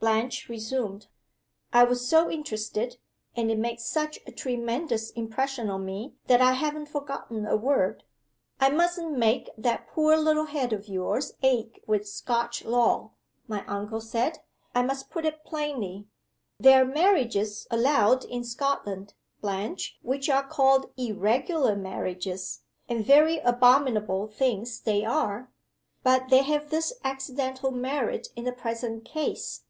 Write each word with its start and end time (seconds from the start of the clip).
Blanche 0.00 0.48
resumed: 0.48 1.08
"I 1.72 1.82
was 1.82 2.08
so 2.08 2.30
interested, 2.30 2.98
and 3.34 3.50
it 3.50 3.58
made 3.58 3.80
such 3.80 4.20
a 4.28 4.30
tremendous 4.30 5.10
impression 5.10 5.68
on 5.68 5.84
me, 5.84 6.14
that 6.28 6.40
I 6.40 6.52
haven't 6.52 6.86
forgotten 6.86 7.44
a 7.44 7.56
word. 7.56 8.04
'I 8.60 8.68
mustn't 8.70 9.18
make 9.18 9.50
that 9.58 9.88
poor 9.88 10.16
little 10.16 10.44
head 10.44 10.72
of 10.72 10.86
yours 10.86 11.32
ache 11.42 11.82
with 11.88 12.06
Scotch 12.06 12.64
law,' 12.64 13.10
my 13.48 13.66
uncle 13.66 14.00
said; 14.00 14.38
'I 14.72 14.82
must 14.84 15.10
put 15.10 15.24
it 15.24 15.42
plainly. 15.44 16.06
There 16.60 16.82
are 16.82 16.88
marriages 16.88 17.66
allowed 17.68 18.24
in 18.24 18.44
Scotland, 18.44 19.14
Blanche, 19.40 19.98
which 20.02 20.28
are 20.30 20.46
called 20.46 20.92
Irregular 20.96 21.74
Marriages 21.74 22.62
and 22.88 23.04
very 23.04 23.38
abominable 23.38 24.28
things 24.28 24.78
they 24.80 25.04
are. 25.04 25.50
But 26.04 26.28
they 26.28 26.42
have 26.42 26.70
this 26.70 26.92
accidental 27.02 27.72
merit 27.72 28.28
in 28.36 28.44
the 28.44 28.52
present 28.52 29.04
case. 29.04 29.64